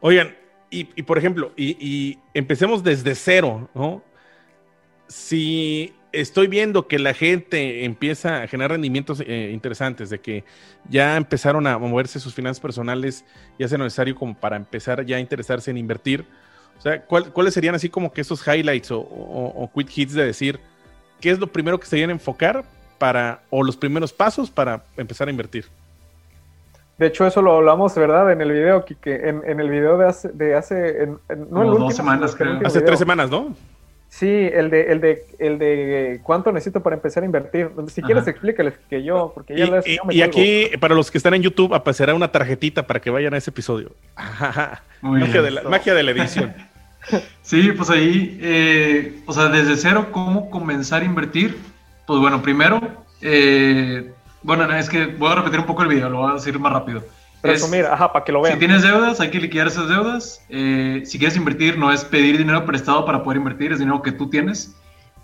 [0.00, 0.34] Oigan,
[0.70, 4.02] y, por ejemplo, y, empecemos desde cero, ¿no?
[5.06, 10.44] Si estoy viendo que la gente empieza a generar rendimientos eh, interesantes, de que
[10.88, 13.24] ya empezaron a moverse sus finanzas personales,
[13.58, 16.24] ya sea necesario como para empezar ya a interesarse en invertir.
[16.78, 20.60] O sea, ¿cuáles serían así como que esos highlights o, o, quick hits de decir
[21.20, 22.64] qué es lo primero que se deben enfocar
[22.98, 25.66] para, o los primeros pasos para empezar a invertir?
[26.98, 28.32] De hecho, eso lo hablamos, ¿verdad?
[28.32, 31.08] En el video, que en, en el video de hace, de hace
[31.50, 32.58] no el dos semanas, creo.
[32.64, 33.54] Hace tres semanas, ¿no?
[34.08, 37.70] Sí, el de, el de, el de cuánto necesito para empezar a invertir.
[37.88, 41.34] Si quieres, explícales que yo, porque ya y, y, y aquí, para los que están
[41.34, 43.90] en YouTube, aparecerá una tarjetita para que vayan a ese episodio.
[45.02, 46.54] magia, de la, magia de la edición.
[47.42, 51.58] sí, pues ahí, eh, o sea, desde cero, ¿cómo comenzar a invertir?
[52.06, 52.80] Pues bueno, primero,
[53.20, 56.58] eh, bueno, es que voy a repetir un poco el video, lo voy a decir
[56.58, 57.02] más rápido.
[57.42, 58.54] Resumir, ajá, para que lo vean.
[58.54, 60.44] Si tienes deudas, hay que liquidar esas deudas.
[60.48, 64.12] Eh, si quieres invertir, no es pedir dinero prestado para poder invertir, es dinero que
[64.12, 64.74] tú tienes.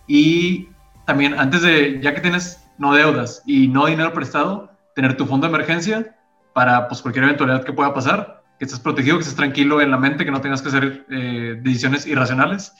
[0.06, 0.68] Y
[1.06, 5.46] también, antes de, ya que tienes no deudas y no dinero prestado, tener tu fondo
[5.46, 6.16] de emergencia
[6.52, 9.98] para pues, cualquier eventualidad que pueda pasar, que estés protegido, que estés tranquilo en la
[9.98, 12.72] mente, que no tengas que hacer eh, decisiones irracionales.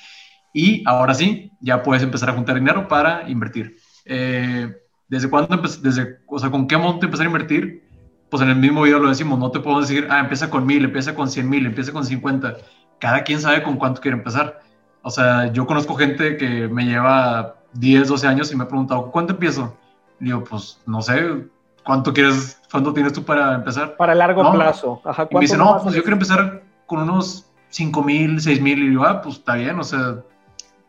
[0.52, 3.76] Y ahora sí, ya puedes empezar a juntar dinero para invertir.
[4.04, 4.74] Eh,
[5.08, 7.86] ¿Desde cuándo, desde, o sea, con qué monto empezar a invertir?
[8.30, 10.84] Pues en el mismo video lo decimos, no te puedo decir, ah, empieza con mil,
[10.84, 12.56] empieza con cien mil, empieza con cincuenta.
[12.98, 14.62] Cada quien sabe con cuánto quiere empezar.
[15.02, 19.10] O sea, yo conozco gente que me lleva 10, 12 años y me ha preguntado,
[19.10, 19.76] ¿cuánto empiezo?
[20.20, 21.44] Y digo, pues no sé,
[21.84, 23.96] ¿cuánto quieres, cuánto tienes tú para empezar?
[23.96, 25.02] Para largo plazo.
[25.04, 28.82] Ajá, y me dice, no, pues yo quiero empezar con unos 5 mil, 6 mil.
[28.82, 30.16] Y digo, ah, pues está bien, o sea,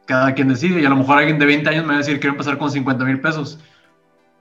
[0.06, 0.82] cada quien decide.
[0.82, 2.72] Y a lo mejor alguien de 20 años me va a decir, quiero empezar con
[2.72, 3.60] 50 mil pesos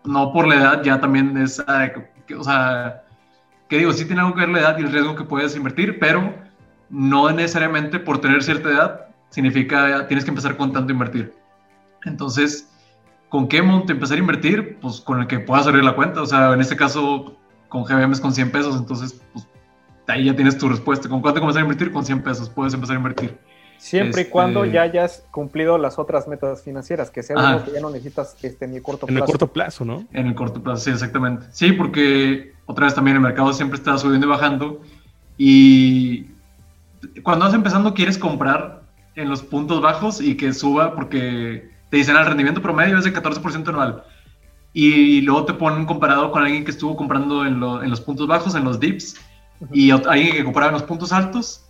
[0.04, 3.04] no por la edad, ya también es, o sea,
[3.68, 5.98] que digo, sí tiene algo que ver la edad y el riesgo que puedes invertir,
[5.98, 6.34] pero
[6.90, 11.34] no necesariamente por tener cierta edad significa tienes que empezar con tanto invertir.
[12.04, 12.70] Entonces,
[13.28, 14.78] ¿con qué monto empezar a invertir?
[14.80, 17.36] Pues con el que puedas abrir la cuenta, o sea, en este caso
[17.68, 19.46] con GBM es con 100 pesos, entonces, pues
[20.08, 21.08] ahí ya tienes tu respuesta.
[21.08, 21.92] ¿Con cuánto comenzar a invertir?
[21.92, 23.38] Con 100 pesos, puedes empezar a invertir.
[23.82, 27.72] Siempre y cuando este, ya hayas cumplido las otras metas financieras, que sea algo que
[27.72, 29.18] ya no necesitas este, en el corto plazo.
[29.18, 30.06] En el corto plazo, ¿no?
[30.12, 31.46] En el corto plazo, sí, exactamente.
[31.50, 34.80] Sí, porque otra vez también el mercado siempre está subiendo y bajando.
[35.36, 36.26] Y
[37.24, 38.82] cuando vas empezando quieres comprar
[39.16, 43.12] en los puntos bajos y que suba porque te dicen el rendimiento promedio es de
[43.12, 44.04] 14% anual.
[44.72, 48.54] Y luego te ponen comparado con alguien que estuvo comprando en, en los puntos bajos,
[48.54, 49.16] en los dips,
[49.72, 51.64] y alguien que compraba en los puntos altos.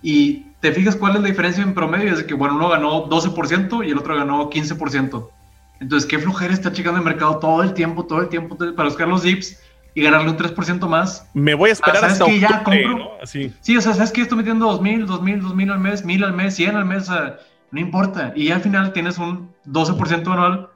[0.00, 3.86] Y te fijas cuál es la diferencia en promedio, es que, bueno, uno ganó 12%
[3.86, 5.28] y el otro ganó 15%.
[5.80, 9.08] Entonces, qué flojera está checando el mercado todo el tiempo, todo el tiempo para buscar
[9.08, 9.58] los dips
[9.94, 11.28] y ganarle un 3% más.
[11.32, 13.12] Me voy a esperar ah, hasta que ya compro?
[13.24, 16.54] Sí, o sea, ¿sabes que Estoy metiendo 2000, 2000, 2000 al mes, 1000 al mes,
[16.54, 17.08] 100 al mes,
[17.70, 18.32] no importa.
[18.36, 20.68] Y ya al final tienes un 12% anual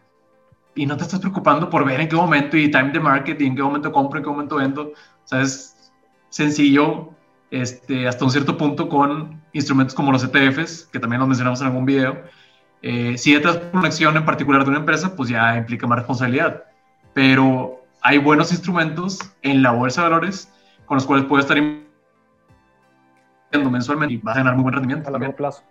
[0.74, 3.46] y no te estás preocupando por ver en qué momento y time de market y
[3.46, 4.82] en qué momento compro, en qué momento vendo.
[4.92, 5.92] O sea, es
[6.30, 7.10] sencillo
[7.50, 11.66] este, hasta un cierto punto con instrumentos como los ETFs, que también los mencionamos en
[11.68, 12.22] algún video.
[12.82, 16.64] Eh, si detrás una acción en particular de una empresa, pues ya implica más responsabilidad.
[17.12, 20.52] Pero hay buenos instrumentos en la bolsa de valores
[20.84, 21.86] con los cuales puedes estar invirtiendo
[23.70, 25.08] mensualmente y vas a ganar muy buen rendimiento.
[25.08, 25.62] A largo plazo.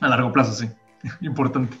[0.00, 0.68] A largo plazo, sí.
[1.20, 1.76] Importante.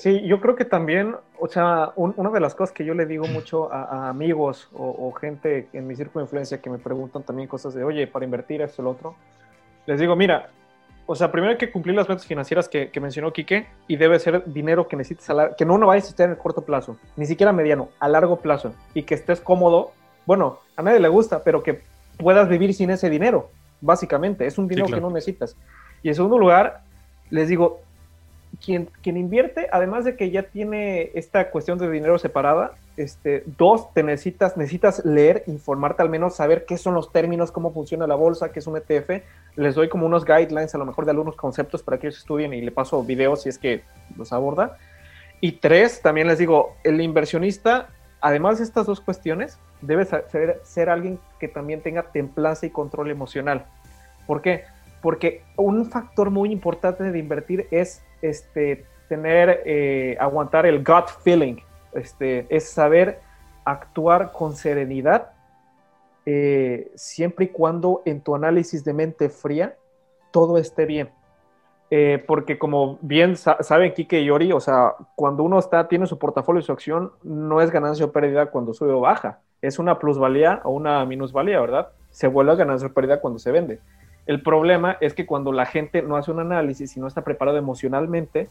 [0.00, 3.26] Sí, yo creo que también, o sea, una de las cosas que yo le digo
[3.26, 7.74] mucho a, amigos o, gente en mi círculo de influencia que me preguntan también cosas
[7.74, 9.14] de, oye, para invertir esto, lo otro,
[9.84, 10.48] les digo, mira,
[11.04, 14.42] o sea, primero hay que cumplir las metas financieras que, mencionó Quique y debe ser
[14.46, 17.26] dinero que necesites, a que no no vayas a estar en el corto plazo, ni
[17.26, 19.92] siquiera mediano, a largo plazo y que estés cómodo.
[20.24, 21.82] Bueno, a nadie le gusta, pero que
[22.16, 23.50] puedas vivir sin ese dinero,
[23.82, 24.46] básicamente.
[24.46, 25.58] Es un dinero que no necesitas.
[26.02, 26.84] Y en segundo lugar,
[27.28, 27.82] les digo,
[28.64, 33.92] quien, quien invierte, además de que ya tiene esta cuestión de dinero separada, este, dos,
[33.94, 38.14] te necesitas, necesitas leer, informarte al menos, saber qué son los términos, cómo funciona la
[38.14, 39.22] bolsa, qué es un ETF.
[39.56, 42.52] Les doy como unos guidelines, a lo mejor de algunos conceptos para que ellos estudien
[42.52, 43.82] y le paso videos si es que
[44.16, 44.76] los aborda.
[45.40, 47.88] Y tres, también les digo, el inversionista,
[48.20, 53.10] además de estas dos cuestiones, debe ser, ser alguien que también tenga templanza y control
[53.10, 53.64] emocional.
[54.26, 54.64] ¿Por qué?
[55.00, 61.56] Porque un factor muy importante de invertir es este, tener, eh, aguantar el gut feeling,
[61.92, 63.20] este, es saber
[63.64, 65.32] actuar con serenidad,
[66.26, 69.74] eh, siempre y cuando en tu análisis de mente fría
[70.30, 71.10] todo esté bien.
[71.92, 76.18] Eh, porque como bien saben Kike y Ori, o sea, cuando uno está, tiene su
[76.18, 79.98] portafolio y su acción, no es ganancia o pérdida cuando sube o baja, es una
[79.98, 81.88] plusvalía o una minusvalía, ¿verdad?
[82.10, 83.80] Se vuelve a ganancia o pérdida cuando se vende.
[84.30, 87.58] El problema es que cuando la gente no hace un análisis y no está preparado
[87.58, 88.48] emocionalmente,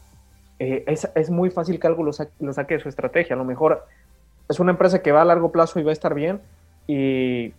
[0.58, 3.34] eh, es, muy fácil que algo lo, saque de su estrategia.
[3.34, 3.86] A lo mejor
[4.46, 6.42] es una empresa que va a largo plazo y va a estar bien
[6.86, 7.54] y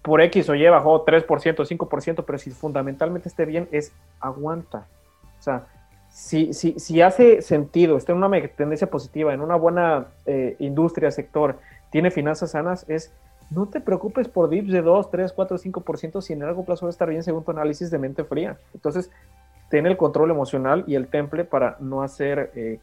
[0.00, 4.86] por X o Y bajó 3%, 5%, pero si fundamentalmente esté bien, es aguanta.
[5.38, 5.66] O sea,
[6.08, 11.10] si, si, si hace sentido, está en una tendencia positiva, en una buena eh, industria,
[11.10, 11.58] sector,
[11.90, 13.12] tiene finanzas sanas, es
[13.50, 16.90] no te preocupes por dips de 2, 3, 4, 5% si en largo plazo va
[16.90, 18.58] a estar bien según tu análisis de mente fría.
[18.74, 19.10] Entonces,
[19.70, 22.80] ten el control emocional y el temple para no hacer eh,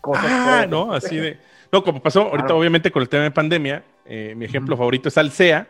[0.00, 0.26] cosas.
[0.28, 1.38] Ah, no, así de.
[1.72, 5.18] No, como pasó ahorita, obviamente, con el tema de pandemia, eh, mi ejemplo favorito es
[5.18, 5.68] Alsea,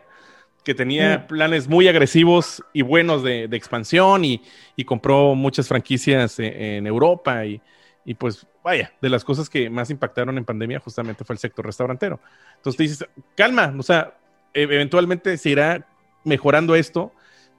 [0.64, 4.42] que tenía planes muy agresivos y buenos de, expansión y,
[4.84, 7.60] compró muchas franquicias e, en, Europa y,
[8.04, 11.64] y, pues vaya, de las cosas que más impactaron en pandemia justamente fue el sector
[11.64, 12.20] restaurantero.
[12.56, 14.12] Entonces dices, calma, o sea,
[14.52, 15.86] e, eventualmente se irá
[16.22, 17.10] mejorando esto,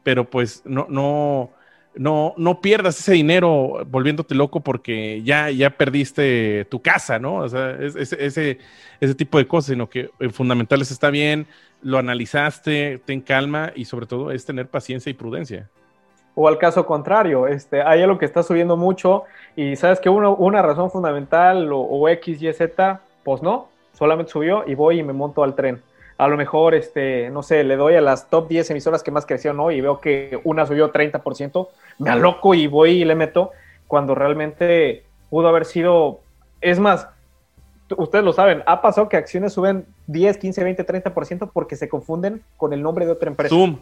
[0.03, 1.49] pero pues no, no,
[1.95, 7.37] no, no pierdas ese dinero volviéndote loco porque ya, ya perdiste tu casa, ¿no?
[7.37, 8.59] O sea, ese,
[8.99, 11.47] ese tipo de cosas, sino que en fundamentales está bien,
[11.81, 15.71] lo analizaste, ten calma y sobre todo es tener paciencia y prudencia.
[16.41, 19.25] O al caso contrario, este, hay algo que está subiendo mucho
[19.57, 24.31] y sabes que uno, una razón fundamental o, o X, Y, Z, pues no, solamente
[24.31, 25.81] subió y voy y me monto al tren
[26.19, 29.25] a lo mejor, este, no sé, le doy a las top 10 emisoras que más
[29.25, 33.51] crecieron hoy y veo que una subió 30%, me aloco y voy y le meto,
[33.87, 36.19] cuando realmente pudo haber sido,
[36.59, 37.07] es más,
[37.95, 42.43] ustedes lo saben, ha pasado que acciones suben 10, 15, 20, 30% porque se confunden
[42.57, 43.55] con el nombre de otra empresa.
[43.55, 43.77] Zoom.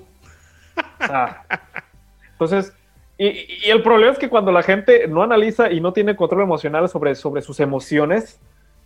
[2.39, 2.73] Entonces,
[3.17, 6.87] y, el problema es que cuando la gente no analiza y no tiene control emocional
[6.87, 8.39] sobre, sobre sus emociones,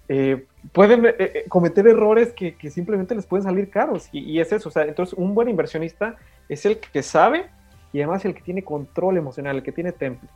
[0.08, 4.08] eh, pueden eh, eh, cometer errores que, simplemente les pueden salir caros.
[4.14, 6.16] Y, es eso, o sea, entonces un buen inversionista
[6.48, 7.48] es el que sabe
[7.92, 10.30] y además el que tiene control emocional, el que tiene temple.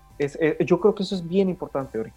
[0.59, 2.11] Yo creo que eso es bien importante, Ori.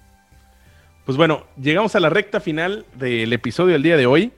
[1.05, 4.33] Pues bueno, llegamos a la recta final del episodio del día de hoy.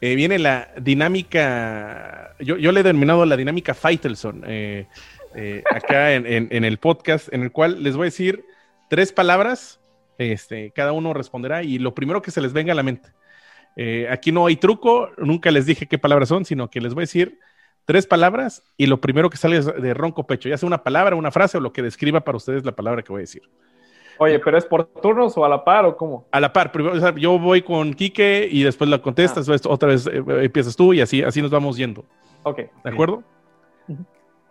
[0.00, 4.42] viene la dinámica, yo, le he denominado la dinámica Faitelson
[5.70, 8.44] acá en el podcast, en el cual les voy a decir
[8.88, 9.78] tres palabras
[10.18, 13.10] este, cada uno responderá y lo primero que se les venga a la mente.
[13.76, 17.02] Eh, aquí no hay truco, nunca les dije qué palabras son, sino que les voy
[17.02, 17.38] a decir
[17.84, 21.14] tres palabras y lo primero que sale es de ronco pecho, ya sea una palabra,
[21.14, 23.42] una frase o lo que describa para ustedes la palabra que voy a decir.
[24.20, 26.26] Oye, pero es por turnos o a la par o cómo?
[26.32, 29.56] A la par, primero, yo voy con Quique y después la contestas, ah.
[29.68, 32.04] otra vez eh, empiezas tú y así, así nos vamos yendo.
[32.42, 32.62] Ok.
[32.82, 33.22] ¿De acuerdo?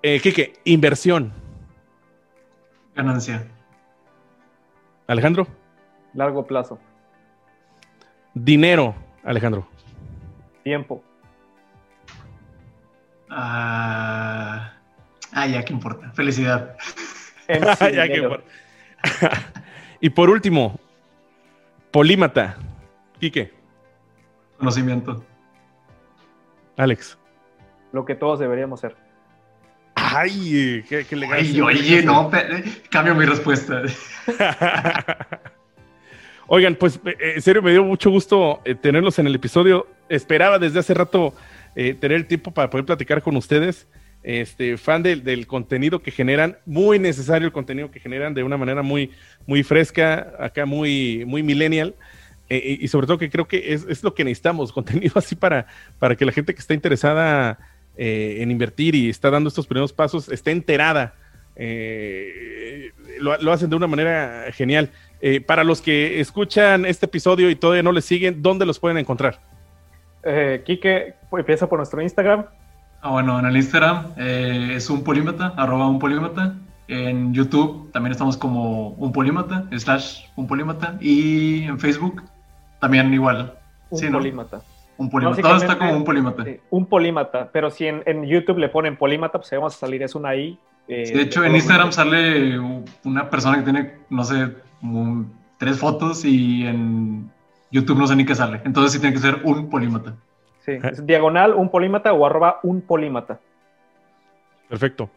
[0.10, 1.34] Eh, Quique, inversión.
[2.96, 3.46] Ganancia.
[5.06, 5.46] Alejandro.
[6.13, 6.80] Largo plazo.
[8.34, 9.67] Dinero, Alejandro.
[10.63, 11.04] Tiempo.
[13.30, 14.76] Ah,
[15.34, 16.10] ah ya que importa.
[16.13, 16.78] Felicidad.
[17.50, 18.46] ya que importa.
[20.00, 20.80] y por último,
[21.91, 22.56] polímata.
[23.20, 23.54] Quique.
[24.58, 25.22] Conocimiento.
[26.78, 27.17] Alex.
[27.91, 29.07] Lo que todos deberíamos ser.
[30.15, 32.32] Ay, qué, qué Ay, oye, no,
[32.89, 33.84] cambio mi respuesta.
[36.48, 39.86] Oigan, pues eh, en serio me dio mucho gusto eh, tenerlos en el episodio.
[40.08, 41.34] Esperaba desde hace rato
[41.75, 43.88] eh, tener el tiempo para poder platicar con ustedes.
[44.23, 48.81] Este, fan del contenido que generan, muy necesario el contenido que generan de una manera
[48.81, 49.12] muy,
[49.46, 51.96] muy fresca, acá muy, muy millennial.
[52.50, 55.67] y sobre todo que creo que es, es, lo que necesitamos, contenido así para,
[56.00, 57.58] para que la gente que está interesada
[57.98, 61.13] eh, en invertir y está dando estos primeros pasos, está enterada.
[61.56, 64.89] Eh, lo, hacen de una manera genial.
[65.19, 68.98] Eh, para los que escuchan este episodio y todavía no les siguen, ¿dónde los pueden
[68.98, 69.39] encontrar?
[70.65, 72.45] Quique, empieza por nuestro Instagram,
[73.02, 76.56] Ah, bueno, en el Instagram eh, es un polímata, arroba un polímata.
[76.87, 80.98] En YouTube también estamos como un polímata, slash un polímata.
[81.00, 82.23] Y en Facebook
[82.79, 83.54] también igual.
[83.89, 84.19] Un Sí, ¿no?
[84.98, 85.41] Un polímata.
[85.41, 86.43] Todo está como un polímata.
[86.69, 87.50] un polímata.
[87.52, 90.35] Pero si en, en YouTube le ponen polímata, pues ahí vamos a salir, es una
[90.35, 90.58] I.
[90.87, 92.58] eh, de hecho, en Instagram sale
[93.04, 94.50] una persona que tiene, no sé,
[95.58, 97.29] tres fotos y en
[97.71, 98.62] YouTube no sé ni qué sale.
[98.65, 100.15] Entonces sí tiene que ser un polímata.
[100.65, 103.39] Sí, es diagonal, un polímata o arroba un polímata.
[104.67, 105.10] Perfecto.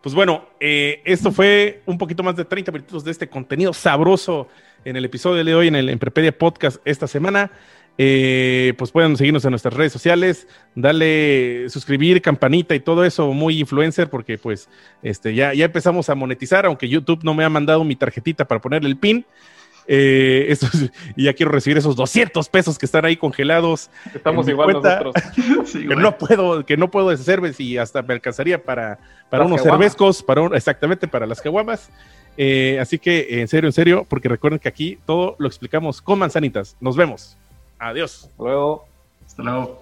[0.00, 4.48] Pues bueno, eh, esto fue un poquito más de 30 minutos de este contenido sabroso
[4.84, 7.50] en el episodio de hoy en el Emprepedia Podcast esta semana.
[7.98, 13.60] Eh, pues pueden seguirnos en nuestras redes sociales, dale suscribir, campanita y todo eso, muy
[13.60, 14.68] influencer, porque pues
[15.02, 18.60] este, ya, ya empezamos a monetizar, aunque YouTube no me ha mandado mi tarjetita para
[18.60, 19.26] ponerle el pin.
[19.88, 20.56] Eh,
[21.16, 25.24] y ya quiero recibir esos 200 pesos que están ahí congelados Estamos igual cuenta- nosotros.
[25.66, 29.52] Sí, que no puedo, que no puedo deshacerme si hasta me alcanzaría para, para Las
[29.52, 31.90] unos cervezcos, para un- exactamente para las caguamas.
[32.38, 36.18] Eh, así que en serio, en serio, porque recuerden que aquí todo lo explicamos con
[36.18, 36.76] manzanitas.
[36.80, 37.36] Nos vemos.
[37.82, 38.28] Adiós.
[38.38, 38.84] Luego.
[39.24, 39.78] Hasta luego.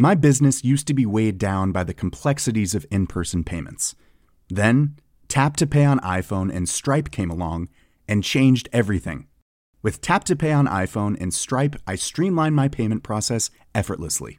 [0.00, 3.94] My business used to be weighed down by the complexities of in person payments.
[4.48, 4.96] Then,
[5.28, 7.68] Tap to Pay on iPhone and Stripe came along
[8.08, 9.26] and changed everything.
[9.82, 14.38] With Tap to Pay on iPhone and Stripe, I streamlined my payment process effortlessly.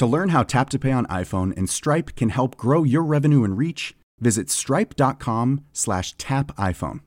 [0.00, 3.44] To learn how Tap to Pay on iPhone and Stripe can help grow your revenue
[3.44, 7.00] and reach, visit stripe.com/tapiphone.